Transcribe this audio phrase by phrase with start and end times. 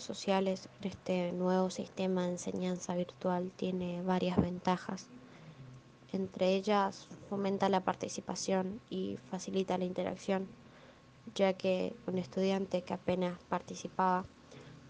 [0.00, 5.06] Sociales este nuevo sistema de enseñanza virtual tiene varias ventajas.
[6.12, 10.48] Entre ellas fomenta la participación y facilita la interacción,
[11.34, 14.24] ya que un estudiante que apenas participaba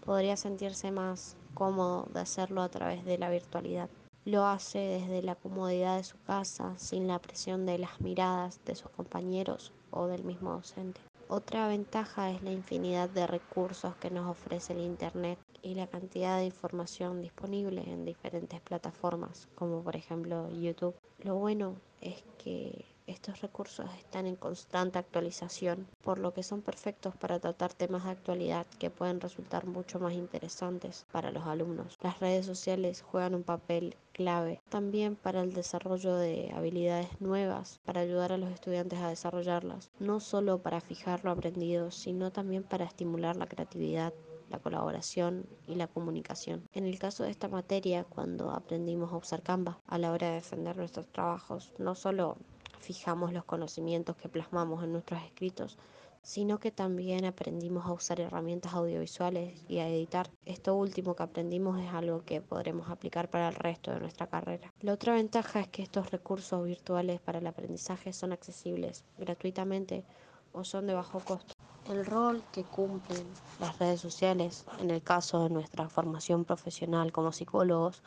[0.03, 3.89] podría sentirse más cómodo de hacerlo a través de la virtualidad.
[4.25, 8.75] Lo hace desde la comodidad de su casa, sin la presión de las miradas de
[8.75, 10.99] sus compañeros o del mismo docente.
[11.27, 16.37] Otra ventaja es la infinidad de recursos que nos ofrece el Internet y la cantidad
[16.37, 20.95] de información disponible en diferentes plataformas, como por ejemplo YouTube.
[21.17, 27.15] Lo bueno es que estos recursos están en constante actualización, por lo que son perfectos
[27.15, 31.97] para tratar temas de actualidad que pueden resultar mucho más interesantes para los alumnos.
[32.01, 38.01] Las redes sociales juegan un papel clave también para el desarrollo de habilidades nuevas, para
[38.01, 42.85] ayudar a los estudiantes a desarrollarlas, no solo para fijar lo aprendido, sino también para
[42.85, 44.13] estimular la creatividad
[44.49, 46.67] la colaboración y la comunicación.
[46.73, 50.35] En el caso de esta materia, cuando aprendimos a usar Canva a la hora de
[50.35, 52.37] defender nuestros trabajos, no solo
[52.85, 55.79] fijamos los conocimientos que plasmamos en nuestros escritos,
[56.21, 60.29] sino que también aprendimos a usar herramientas audiovisuales y a editar.
[60.45, 64.71] Esto último que aprendimos es algo que podremos aplicar para el resto de nuestra carrera.
[64.81, 70.05] La otra ventaja es que estos recursos virtuales para el aprendizaje son accesibles gratuitamente
[70.53, 71.55] o son de bajo costo.
[71.89, 73.25] El rol que cumplen
[73.59, 78.03] las redes sociales, en el caso de nuestra formación profesional como psicólogos,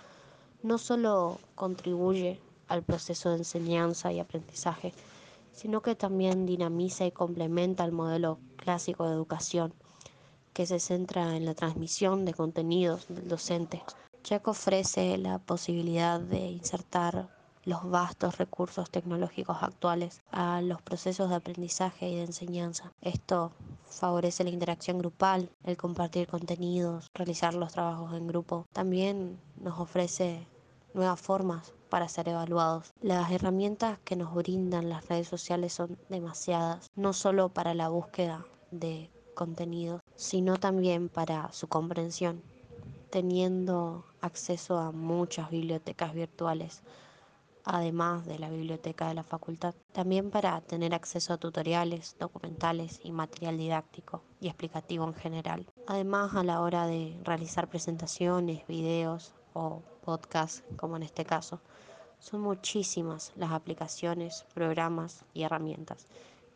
[0.62, 4.92] no solo contribuye al proceso de enseñanza y aprendizaje,
[5.52, 9.74] sino que también dinamiza y complementa el modelo clásico de educación,
[10.52, 13.82] que se centra en la transmisión de contenidos del docente,
[14.24, 17.28] ya que ofrece la posibilidad de insertar
[17.64, 22.92] los vastos recursos tecnológicos actuales a los procesos de aprendizaje y de enseñanza.
[23.02, 23.52] Esto
[23.88, 28.66] favorece la interacción grupal, el compartir contenidos, realizar los trabajos en grupo.
[28.72, 30.46] También nos ofrece
[30.94, 32.92] nuevas formas para ser evaluados.
[33.00, 38.46] Las herramientas que nos brindan las redes sociales son demasiadas, no solo para la búsqueda
[38.70, 42.42] de contenidos, sino también para su comprensión,
[43.10, 46.82] teniendo acceso a muchas bibliotecas virtuales
[47.68, 53.12] además de la biblioteca de la facultad, también para tener acceso a tutoriales, documentales y
[53.12, 55.66] material didáctico y explicativo en general.
[55.86, 61.60] Además, a la hora de realizar presentaciones, videos o podcasts, como en este caso,
[62.20, 66.06] son muchísimas las aplicaciones, programas y herramientas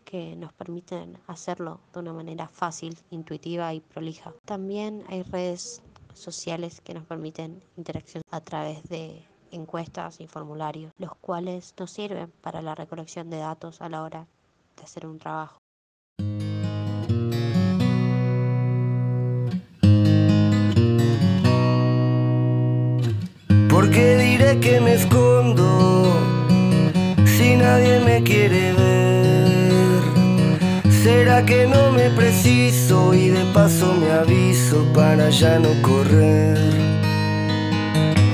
[0.04, 4.32] que nos permiten hacerlo de una manera fácil, intuitiva y prolija.
[4.44, 5.82] También hay redes
[6.14, 12.32] sociales que nos permiten interacción a través de encuestas y formularios, los cuales nos sirven
[12.40, 14.26] para la recolección de datos a la hora
[14.76, 15.62] de hacer un trabajo.
[24.60, 26.14] Que me escondo
[27.24, 30.02] si nadie me quiere ver?
[31.02, 36.58] ¿Será que no me preciso y de paso me aviso para ya no correr?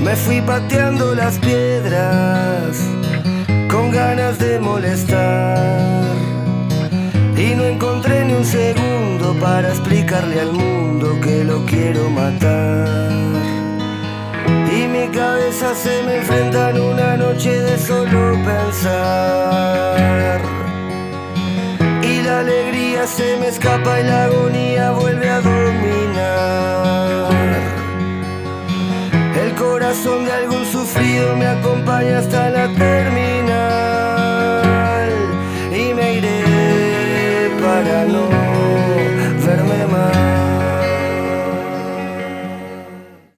[0.02, 2.76] Me fui pateando las piedras
[3.70, 6.04] con ganas de molestar.
[7.36, 12.97] Y no encontré ni un segundo para explicarle al mundo que lo quiero matar.
[15.18, 20.40] Cabeza se me enfrenta en una noche de solo pensar.
[22.02, 26.78] Y la alegría se me escapa y la agonía vuelve a dominar
[29.58, 33.27] corazón de algún sufrido me acompaña hasta la terminal.